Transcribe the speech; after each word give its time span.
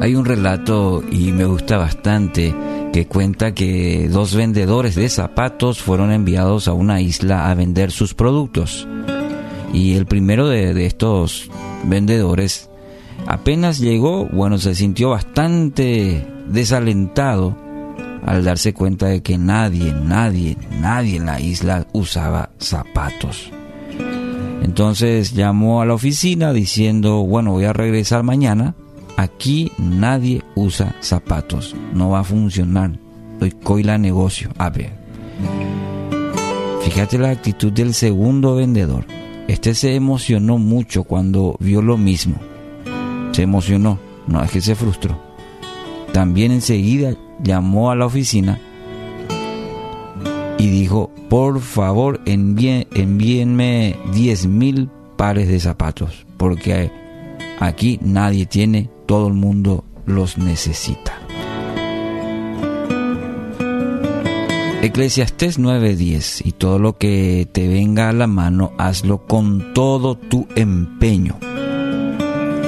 Hay 0.00 0.14
un 0.14 0.24
relato 0.24 1.02
y 1.10 1.32
me 1.32 1.44
gusta 1.44 1.76
bastante 1.76 2.54
que 2.92 3.08
cuenta 3.08 3.52
que 3.52 4.08
dos 4.08 4.34
vendedores 4.34 4.94
de 4.94 5.08
zapatos 5.08 5.80
fueron 5.80 6.12
enviados 6.12 6.68
a 6.68 6.72
una 6.72 7.00
isla 7.00 7.50
a 7.50 7.54
vender 7.54 7.90
sus 7.90 8.14
productos. 8.14 8.86
Y 9.72 9.94
el 9.94 10.06
primero 10.06 10.48
de, 10.48 10.86
estos 10.86 11.50
vendedores 11.84 12.70
apenas 13.26 13.80
llegó, 13.80 14.26
bueno, 14.26 14.58
se 14.58 14.76
sintió 14.76 15.10
bastante 15.10 16.24
desalentado 16.46 17.56
al 18.24 18.44
darse 18.44 18.72
cuenta 18.72 19.06
de 19.06 19.20
que 19.20 19.36
nadie, 19.36 19.92
nadie, 19.92 20.56
nadie 20.80 21.16
en 21.16 21.26
la 21.26 21.40
isla 21.40 21.88
usaba 21.92 22.50
zapatos. 22.58 23.50
Entonces 24.62 25.32
llamó 25.32 25.82
a 25.82 25.86
la 25.86 25.94
oficina 25.94 26.52
diciendo, 26.52 27.24
bueno, 27.24 27.52
voy 27.52 27.64
a 27.64 27.72
regresar 27.72 28.22
mañana 28.22 28.76
Aquí 29.18 29.72
nadie 29.78 30.44
usa 30.54 30.94
zapatos. 31.00 31.74
No 31.92 32.10
va 32.10 32.20
a 32.20 32.24
funcionar. 32.24 32.92
Doy 33.40 33.50
coila 33.50 33.98
negocio. 33.98 34.50
A 34.58 34.70
ver. 34.70 34.92
Fíjate 36.82 37.18
la 37.18 37.30
actitud 37.30 37.72
del 37.72 37.94
segundo 37.94 38.54
vendedor. 38.54 39.06
Este 39.48 39.74
se 39.74 39.96
emocionó 39.96 40.58
mucho 40.58 41.02
cuando 41.02 41.56
vio 41.58 41.82
lo 41.82 41.96
mismo. 41.96 42.36
Se 43.32 43.42
emocionó. 43.42 43.98
No 44.28 44.40
es 44.40 44.52
que 44.52 44.60
se 44.60 44.76
frustró. 44.76 45.20
También 46.12 46.52
enseguida 46.52 47.16
llamó 47.42 47.90
a 47.90 47.96
la 47.96 48.06
oficina 48.06 48.60
y 50.58 50.68
dijo, 50.68 51.10
por 51.28 51.58
favor 51.58 52.20
envíenme 52.24 53.96
10 54.14 54.46
mil 54.46 54.88
pares 55.16 55.48
de 55.48 55.58
zapatos, 55.58 56.24
porque 56.36 56.92
aquí 57.58 57.98
nadie 58.00 58.46
tiene 58.46 58.90
todo 59.08 59.26
el 59.28 59.32
mundo 59.32 59.86
los 60.04 60.36
necesita. 60.36 61.18
Eclesiastés 64.82 65.58
9:10 65.58 66.42
y 66.44 66.52
todo 66.52 66.78
lo 66.78 66.98
que 66.98 67.48
te 67.50 67.66
venga 67.68 68.10
a 68.10 68.12
la 68.12 68.26
mano, 68.26 68.72
hazlo 68.76 69.26
con 69.26 69.72
todo 69.72 70.16
tu 70.16 70.46
empeño. 70.54 71.38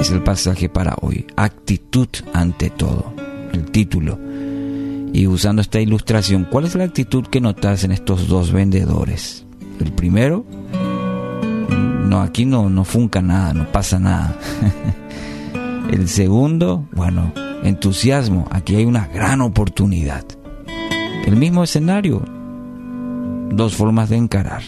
Es 0.00 0.10
el 0.10 0.22
pasaje 0.22 0.70
para 0.70 0.96
hoy. 1.02 1.26
Actitud 1.36 2.08
ante 2.32 2.70
todo. 2.70 3.12
El 3.52 3.70
título. 3.70 4.18
Y 5.12 5.26
usando 5.26 5.60
esta 5.60 5.78
ilustración, 5.78 6.46
¿cuál 6.50 6.64
es 6.64 6.74
la 6.74 6.84
actitud 6.84 7.26
que 7.26 7.42
notas 7.42 7.84
en 7.84 7.92
estos 7.92 8.28
dos 8.28 8.50
vendedores? 8.50 9.44
El 9.78 9.92
primero, 9.92 10.46
no, 12.08 12.22
aquí 12.22 12.46
no, 12.46 12.70
no 12.70 12.84
funca 12.84 13.20
nada, 13.20 13.52
no 13.52 13.70
pasa 13.70 13.98
nada. 13.98 14.38
El 15.90 16.08
segundo, 16.08 16.86
bueno, 16.92 17.32
entusiasmo. 17.64 18.46
Aquí 18.52 18.76
hay 18.76 18.84
una 18.84 19.08
gran 19.08 19.40
oportunidad. 19.40 20.24
El 21.26 21.34
mismo 21.34 21.64
escenario, 21.64 22.22
dos 23.50 23.74
formas 23.74 24.08
de 24.08 24.16
encarar. 24.16 24.62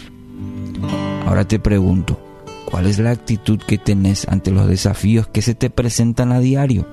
Ahora 1.25 1.47
te 1.47 1.59
pregunto, 1.59 2.19
¿cuál 2.69 2.87
es 2.87 2.99
la 2.99 3.11
actitud 3.11 3.57
que 3.57 3.77
tenés 3.77 4.27
ante 4.27 4.51
los 4.51 4.67
desafíos 4.67 5.25
que 5.27 5.41
se 5.41 5.55
te 5.55 5.69
presentan 5.69 6.33
a 6.33 6.41
diario? 6.41 6.85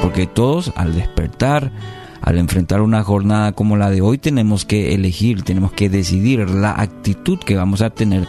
Porque 0.00 0.28
todos 0.28 0.72
al 0.76 0.94
despertar, 0.94 1.72
al 2.20 2.38
enfrentar 2.38 2.80
una 2.80 3.02
jornada 3.02 3.50
como 3.52 3.76
la 3.76 3.90
de 3.90 4.02
hoy, 4.02 4.18
tenemos 4.18 4.64
que 4.64 4.94
elegir, 4.94 5.42
tenemos 5.42 5.72
que 5.72 5.90
decidir 5.90 6.48
la 6.48 6.80
actitud 6.80 7.40
que 7.40 7.56
vamos 7.56 7.82
a 7.82 7.90
tener, 7.90 8.28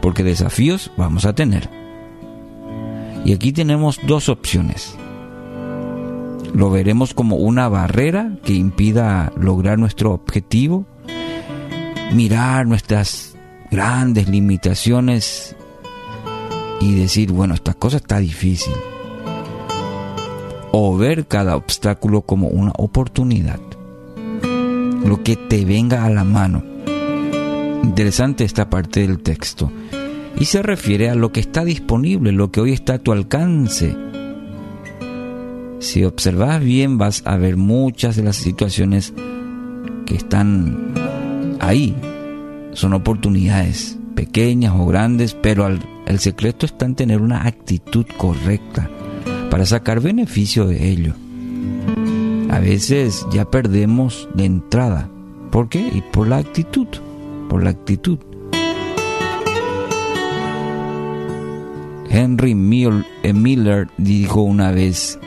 porque 0.00 0.24
desafíos 0.24 0.90
vamos 0.96 1.26
a 1.26 1.34
tener. 1.34 1.80
Y 3.24 3.32
aquí 3.32 3.52
tenemos 3.52 4.00
dos 4.06 4.28
opciones. 4.28 4.96
Lo 6.54 6.70
veremos 6.70 7.14
como 7.14 7.36
una 7.36 7.68
barrera 7.68 8.32
que 8.44 8.54
impida 8.54 9.32
lograr 9.36 9.78
nuestro 9.78 10.12
objetivo, 10.12 10.86
mirar 12.12 12.66
nuestras 12.66 13.36
grandes 13.70 14.28
limitaciones 14.28 15.54
y 16.80 16.94
decir, 16.94 17.30
bueno, 17.30 17.54
esta 17.54 17.74
cosa 17.74 17.98
está 17.98 18.18
difícil. 18.18 18.74
O 20.72 20.96
ver 20.96 21.26
cada 21.26 21.56
obstáculo 21.56 22.22
como 22.22 22.48
una 22.48 22.72
oportunidad. 22.76 23.60
Lo 25.04 25.22
que 25.22 25.36
te 25.36 25.64
venga 25.64 26.04
a 26.04 26.10
la 26.10 26.24
mano. 26.24 26.64
Interesante 27.82 28.44
esta 28.44 28.68
parte 28.68 29.00
del 29.00 29.20
texto 29.22 29.70
y 30.38 30.44
se 30.46 30.62
refiere 30.62 31.10
a 31.10 31.14
lo 31.14 31.32
que 31.32 31.40
está 31.40 31.64
disponible, 31.64 32.32
lo 32.32 32.50
que 32.50 32.60
hoy 32.60 32.72
está 32.72 32.94
a 32.94 32.98
tu 32.98 33.12
alcance. 33.12 33.96
Si 35.80 36.04
observas 36.04 36.62
bien 36.62 36.98
vas 36.98 37.22
a 37.24 37.36
ver 37.36 37.56
muchas 37.56 38.16
de 38.16 38.22
las 38.22 38.36
situaciones 38.36 39.12
que 40.06 40.14
están 40.14 40.92
ahí. 41.60 41.96
Son 42.72 42.92
oportunidades 42.92 43.98
pequeñas 44.14 44.74
o 44.76 44.86
grandes, 44.86 45.34
pero 45.34 45.66
el 45.66 46.18
secreto 46.18 46.66
está 46.66 46.84
en 46.86 46.94
tener 46.94 47.20
una 47.20 47.46
actitud 47.46 48.06
correcta 48.16 48.90
para 49.50 49.66
sacar 49.66 50.00
beneficio 50.00 50.66
de 50.66 50.90
ello. 50.90 51.14
A 52.50 52.58
veces 52.58 53.26
ya 53.32 53.44
perdemos 53.44 54.28
de 54.34 54.44
entrada. 54.44 55.08
¿Por 55.50 55.68
qué? 55.68 55.80
Y 55.80 56.02
por 56.12 56.28
la 56.28 56.38
actitud, 56.38 56.88
por 57.48 57.62
la 57.62 57.70
actitud. 57.70 58.18
Henry 62.10 62.52
eh, 63.22 63.32
Miller 63.32 63.88
dijo 63.96 64.42
una 64.42 64.72
vez, 64.72 65.18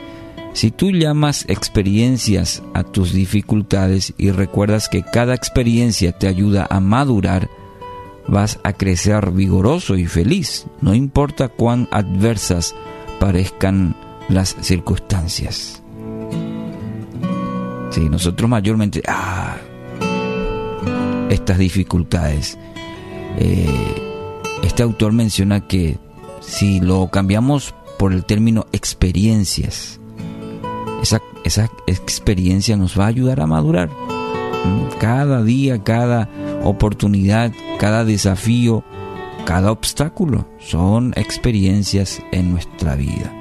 si 0.52 0.70
tú 0.70 0.90
llamas 0.90 1.46
experiencias 1.48 2.62
a 2.74 2.84
tus 2.84 3.12
dificultades 3.12 4.14
y 4.18 4.30
recuerdas 4.30 4.88
que 4.88 5.02
cada 5.02 5.34
experiencia 5.34 6.12
te 6.12 6.28
ayuda 6.28 6.66
a 6.70 6.80
madurar, 6.80 7.48
vas 8.28 8.60
a 8.62 8.74
crecer 8.74 9.32
vigoroso 9.32 9.96
y 9.96 10.06
feliz, 10.06 10.66
no 10.80 10.94
importa 10.94 11.48
cuán 11.48 11.88
adversas 11.90 12.74
parezcan 13.18 13.96
las 14.28 14.56
circunstancias. 14.60 15.82
Sí, 17.90 18.08
nosotros 18.10 18.50
mayormente, 18.50 19.02
ah, 19.08 19.56
estas 21.30 21.58
dificultades. 21.58 22.58
Eh, 23.38 23.66
este 24.62 24.82
autor 24.82 25.12
menciona 25.12 25.66
que 25.66 25.98
si 26.46 26.80
lo 26.80 27.08
cambiamos 27.08 27.74
por 27.98 28.12
el 28.12 28.24
término 28.24 28.66
experiencias, 28.72 30.00
esa, 31.02 31.20
esa 31.44 31.70
experiencia 31.86 32.76
nos 32.76 32.98
va 32.98 33.04
a 33.04 33.08
ayudar 33.08 33.40
a 33.40 33.46
madurar. 33.46 33.90
¿Mm? 33.90 34.98
Cada 34.98 35.42
día, 35.42 35.82
cada 35.82 36.28
oportunidad, 36.62 37.52
cada 37.78 38.04
desafío, 38.04 38.84
cada 39.44 39.70
obstáculo 39.70 40.48
son 40.58 41.12
experiencias 41.16 42.22
en 42.32 42.52
nuestra 42.52 42.96
vida. 42.96 43.32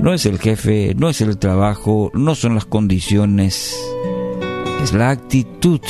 No 0.00 0.14
es 0.14 0.24
el 0.24 0.38
jefe, 0.38 0.94
no 0.96 1.10
es 1.10 1.20
el 1.20 1.36
trabajo, 1.36 2.10
no 2.14 2.34
son 2.34 2.54
las 2.54 2.64
condiciones, 2.64 3.78
es 4.82 4.94
la 4.94 5.10
actitud, 5.10 5.80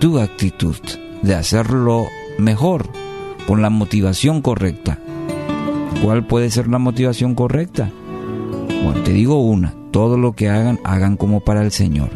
tu 0.00 0.18
actitud 0.18 0.76
de 1.22 1.34
hacerlo 1.36 2.06
mejor 2.38 3.03
con 3.46 3.62
la 3.62 3.70
motivación 3.70 4.42
correcta. 4.42 4.98
¿Cuál 6.02 6.26
puede 6.26 6.50
ser 6.50 6.68
la 6.68 6.78
motivación 6.78 7.34
correcta? 7.34 7.90
Bueno, 8.84 9.02
te 9.02 9.12
digo 9.12 9.42
una, 9.42 9.74
todo 9.90 10.18
lo 10.18 10.34
que 10.34 10.48
hagan, 10.48 10.78
hagan 10.84 11.16
como 11.16 11.40
para 11.40 11.62
el 11.62 11.72
Señor, 11.72 12.10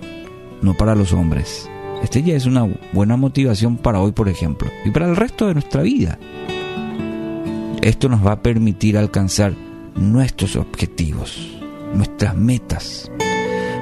no 0.63 0.75
para 0.75 0.95
los 0.95 1.13
hombres. 1.13 1.69
Este 2.03 2.23
ya 2.23 2.35
es 2.35 2.47
una 2.47 2.69
buena 2.93 3.17
motivación 3.17 3.77
para 3.77 4.01
hoy, 4.01 4.13
por 4.13 4.29
ejemplo, 4.29 4.69
y 4.85 4.91
para 4.91 5.09
el 5.09 5.17
resto 5.17 5.47
de 5.47 5.55
nuestra 5.55 5.83
vida. 5.83 6.19
Esto 7.83 8.09
nos 8.09 8.27
va 8.27 8.33
a 8.33 8.43
permitir 8.43 8.99
alcanzar 8.99 9.55
nuestros 9.97 10.57
objetivos, 10.57 11.59
nuestras 11.95 12.37
metas. 12.37 13.11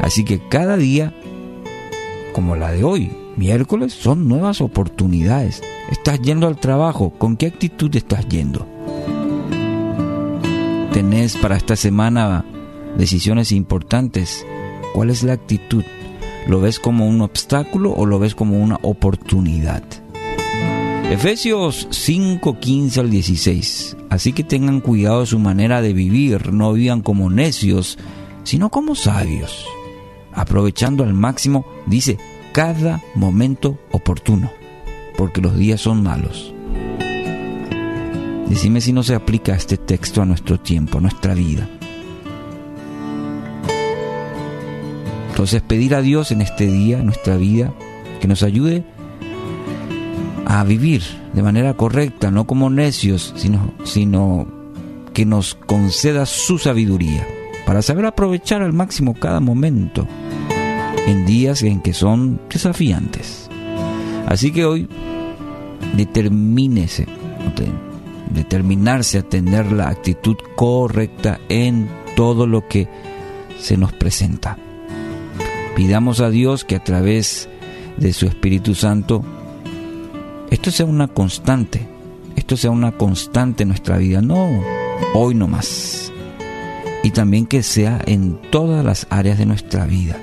Así 0.00 0.24
que 0.24 0.40
cada 0.48 0.76
día, 0.76 1.12
como 2.32 2.56
la 2.56 2.70
de 2.70 2.84
hoy, 2.84 3.10
miércoles, 3.36 3.92
son 3.92 4.28
nuevas 4.28 4.60
oportunidades 4.60 5.62
¿Estás 5.90 6.20
yendo 6.20 6.48
al 6.48 6.58
trabajo? 6.58 7.10
¿Con 7.10 7.36
qué 7.36 7.46
actitud 7.46 7.94
estás 7.94 8.26
yendo? 8.28 8.66
¿Tenés 10.92 11.36
para 11.36 11.56
esta 11.56 11.76
semana 11.76 12.44
decisiones 12.98 13.52
importantes? 13.52 14.44
¿Cuál 14.92 15.10
es 15.10 15.22
la 15.22 15.34
actitud? 15.34 15.84
¿Lo 16.48 16.60
ves 16.60 16.80
como 16.80 17.06
un 17.06 17.20
obstáculo 17.20 17.92
o 17.92 18.04
lo 18.04 18.18
ves 18.18 18.34
como 18.34 18.58
una 18.58 18.80
oportunidad? 18.82 19.84
Efesios 21.08 21.86
5, 21.90 22.58
15 22.58 23.00
al 23.00 23.10
16. 23.10 23.96
Así 24.10 24.32
que 24.32 24.42
tengan 24.42 24.80
cuidado 24.80 25.20
de 25.20 25.26
su 25.26 25.38
manera 25.38 25.82
de 25.82 25.92
vivir, 25.92 26.52
no 26.52 26.72
vivan 26.72 27.00
como 27.00 27.30
necios, 27.30 27.96
sino 28.42 28.70
como 28.70 28.96
sabios, 28.96 29.66
aprovechando 30.32 31.04
al 31.04 31.14
máximo, 31.14 31.64
dice, 31.86 32.18
cada 32.56 33.02
momento 33.14 33.78
oportuno 33.90 34.50
porque 35.18 35.42
los 35.42 35.58
días 35.58 35.78
son 35.78 36.02
malos. 36.02 36.54
Decime 38.48 38.80
si 38.80 38.94
no 38.94 39.02
se 39.02 39.14
aplica 39.14 39.54
este 39.54 39.76
texto 39.76 40.22
a 40.22 40.24
nuestro 40.24 40.58
tiempo, 40.58 40.96
a 40.96 41.02
nuestra 41.02 41.34
vida. 41.34 41.68
Entonces 45.28 45.60
pedir 45.60 45.94
a 45.94 46.00
Dios 46.00 46.30
en 46.30 46.40
este 46.40 46.66
día, 46.66 47.00
en 47.00 47.04
nuestra 47.04 47.36
vida, 47.36 47.74
que 48.22 48.26
nos 48.26 48.42
ayude 48.42 48.86
a 50.46 50.64
vivir 50.64 51.02
de 51.34 51.42
manera 51.42 51.74
correcta, 51.74 52.30
no 52.30 52.46
como 52.46 52.70
necios, 52.70 53.34
sino, 53.36 53.74
sino 53.84 54.48
que 55.12 55.26
nos 55.26 55.56
conceda 55.56 56.24
su 56.24 56.56
sabiduría 56.56 57.26
para 57.66 57.82
saber 57.82 58.06
aprovechar 58.06 58.62
al 58.62 58.72
máximo 58.72 59.12
cada 59.12 59.40
momento 59.40 60.08
en 61.06 61.24
días 61.24 61.62
en 61.62 61.80
que 61.80 61.92
son 61.92 62.40
desafiantes. 62.50 63.48
Así 64.26 64.50
que 64.50 64.64
hoy 64.64 64.88
determínese, 65.96 67.06
determinarse 68.30 69.18
a 69.18 69.22
tener 69.22 69.72
la 69.72 69.88
actitud 69.88 70.36
correcta 70.56 71.40
en 71.48 71.88
todo 72.16 72.46
lo 72.46 72.66
que 72.66 72.88
se 73.58 73.76
nos 73.76 73.92
presenta. 73.92 74.58
Pidamos 75.74 76.20
a 76.20 76.30
Dios 76.30 76.64
que 76.64 76.76
a 76.76 76.84
través 76.84 77.48
de 77.96 78.12
su 78.12 78.26
Espíritu 78.26 78.74
Santo 78.74 79.24
esto 80.50 80.70
sea 80.70 80.86
una 80.86 81.08
constante, 81.08 81.86
esto 82.36 82.56
sea 82.56 82.70
una 82.70 82.92
constante 82.92 83.62
en 83.62 83.70
nuestra 83.70 83.98
vida, 83.98 84.22
no 84.22 84.48
hoy 85.14 85.34
no 85.34 85.48
más. 85.48 86.12
Y 87.02 87.10
también 87.10 87.46
que 87.46 87.62
sea 87.62 88.00
en 88.06 88.40
todas 88.50 88.84
las 88.84 89.06
áreas 89.10 89.38
de 89.38 89.46
nuestra 89.46 89.86
vida, 89.86 90.16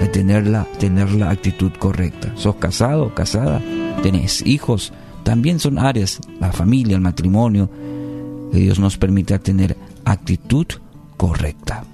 de 0.00 0.08
tener 0.08 0.46
la, 0.46 0.64
tener 0.78 1.12
la 1.12 1.30
actitud 1.30 1.72
correcta. 1.78 2.32
¿Sos 2.36 2.56
casado, 2.56 3.14
casada? 3.14 3.60
¿Tenés 4.02 4.44
hijos? 4.46 4.92
También 5.22 5.60
son 5.60 5.78
áreas, 5.78 6.20
la 6.40 6.52
familia, 6.52 6.96
el 6.96 7.02
matrimonio, 7.02 7.70
que 8.50 8.58
Dios 8.58 8.78
nos 8.78 8.98
permita 8.98 9.38
tener 9.38 9.76
actitud 10.04 10.66
correcta. 11.16 11.84